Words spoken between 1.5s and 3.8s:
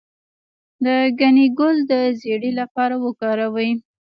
ګل د زیړي لپاره وکاروئ